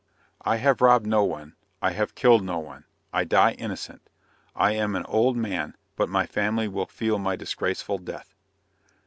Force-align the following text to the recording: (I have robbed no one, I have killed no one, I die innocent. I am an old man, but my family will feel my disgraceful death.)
(I 0.41 0.55
have 0.55 0.81
robbed 0.81 1.05
no 1.05 1.23
one, 1.23 1.53
I 1.79 1.91
have 1.91 2.15
killed 2.15 2.43
no 2.43 2.57
one, 2.57 2.85
I 3.13 3.23
die 3.23 3.51
innocent. 3.51 4.09
I 4.55 4.71
am 4.71 4.95
an 4.95 5.05
old 5.05 5.37
man, 5.37 5.75
but 5.95 6.09
my 6.09 6.25
family 6.25 6.67
will 6.67 6.87
feel 6.87 7.19
my 7.19 7.35
disgraceful 7.35 7.99
death.) 7.99 8.33